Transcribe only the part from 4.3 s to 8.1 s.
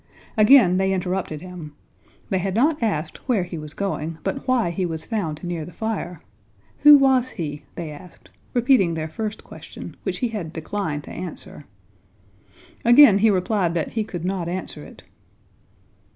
why he was found near the fire? Who was he? they